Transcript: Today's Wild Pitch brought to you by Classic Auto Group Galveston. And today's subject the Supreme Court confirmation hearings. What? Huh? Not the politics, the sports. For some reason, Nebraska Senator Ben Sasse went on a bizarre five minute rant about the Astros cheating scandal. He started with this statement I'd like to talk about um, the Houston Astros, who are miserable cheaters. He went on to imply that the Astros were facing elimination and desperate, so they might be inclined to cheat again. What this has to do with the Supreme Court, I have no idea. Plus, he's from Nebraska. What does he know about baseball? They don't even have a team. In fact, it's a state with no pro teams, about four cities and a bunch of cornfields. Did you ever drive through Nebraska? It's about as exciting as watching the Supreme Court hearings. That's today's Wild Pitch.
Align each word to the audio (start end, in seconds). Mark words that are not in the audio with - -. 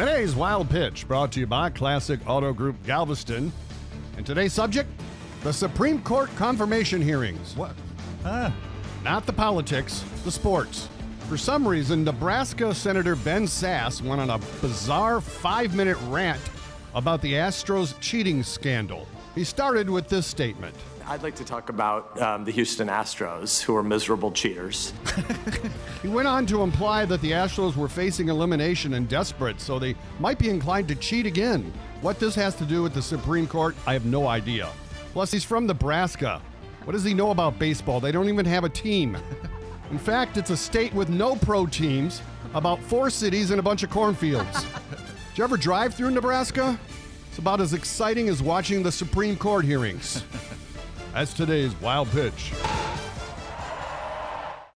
Today's 0.00 0.34
Wild 0.34 0.70
Pitch 0.70 1.06
brought 1.06 1.30
to 1.32 1.40
you 1.40 1.46
by 1.46 1.68
Classic 1.68 2.20
Auto 2.26 2.54
Group 2.54 2.82
Galveston. 2.86 3.52
And 4.16 4.24
today's 4.24 4.54
subject 4.54 4.88
the 5.42 5.52
Supreme 5.52 6.00
Court 6.00 6.34
confirmation 6.36 7.02
hearings. 7.02 7.54
What? 7.54 7.72
Huh? 8.22 8.50
Not 9.04 9.26
the 9.26 9.34
politics, 9.34 10.02
the 10.24 10.32
sports. 10.32 10.88
For 11.28 11.36
some 11.36 11.68
reason, 11.68 12.02
Nebraska 12.02 12.74
Senator 12.74 13.14
Ben 13.14 13.44
Sasse 13.44 14.00
went 14.00 14.22
on 14.22 14.30
a 14.30 14.38
bizarre 14.62 15.20
five 15.20 15.74
minute 15.74 15.98
rant 16.08 16.40
about 16.94 17.20
the 17.20 17.34
Astros 17.34 17.92
cheating 18.00 18.42
scandal. 18.42 19.06
He 19.34 19.44
started 19.44 19.88
with 19.88 20.08
this 20.08 20.26
statement 20.26 20.74
I'd 21.06 21.24
like 21.24 21.34
to 21.36 21.44
talk 21.44 21.70
about 21.70 22.20
um, 22.22 22.44
the 22.44 22.52
Houston 22.52 22.86
Astros, 22.86 23.60
who 23.60 23.74
are 23.74 23.82
miserable 23.82 24.30
cheaters. 24.30 24.92
He 26.02 26.08
went 26.08 26.28
on 26.28 26.46
to 26.46 26.62
imply 26.62 27.04
that 27.04 27.20
the 27.20 27.32
Astros 27.32 27.76
were 27.76 27.88
facing 27.88 28.30
elimination 28.30 28.94
and 28.94 29.06
desperate, 29.06 29.60
so 29.60 29.78
they 29.78 29.94
might 30.18 30.38
be 30.38 30.48
inclined 30.48 30.88
to 30.88 30.94
cheat 30.94 31.26
again. 31.26 31.70
What 32.00 32.18
this 32.18 32.34
has 32.36 32.54
to 32.54 32.64
do 32.64 32.82
with 32.82 32.94
the 32.94 33.02
Supreme 33.02 33.46
Court, 33.46 33.76
I 33.86 33.92
have 33.92 34.06
no 34.06 34.26
idea. 34.26 34.70
Plus, 35.12 35.30
he's 35.30 35.44
from 35.44 35.66
Nebraska. 35.66 36.40
What 36.84 36.92
does 36.92 37.04
he 37.04 37.12
know 37.12 37.32
about 37.32 37.58
baseball? 37.58 38.00
They 38.00 38.12
don't 38.12 38.30
even 38.30 38.46
have 38.46 38.64
a 38.64 38.70
team. 38.70 39.14
In 39.90 39.98
fact, 39.98 40.38
it's 40.38 40.48
a 40.48 40.56
state 40.56 40.94
with 40.94 41.10
no 41.10 41.36
pro 41.36 41.66
teams, 41.66 42.22
about 42.54 42.80
four 42.84 43.10
cities 43.10 43.50
and 43.50 43.60
a 43.60 43.62
bunch 43.62 43.82
of 43.82 43.90
cornfields. 43.90 44.64
Did 44.90 45.38
you 45.38 45.44
ever 45.44 45.58
drive 45.58 45.94
through 45.94 46.12
Nebraska? 46.12 46.80
It's 47.30 47.38
about 47.38 47.60
as 47.60 47.74
exciting 47.74 48.28
as 48.28 48.42
watching 48.42 48.82
the 48.82 48.90
Supreme 48.90 49.36
Court 49.36 49.64
hearings. 49.64 50.24
That's 51.14 51.32
today's 51.32 51.80
Wild 51.80 52.10
Pitch. 52.10 52.50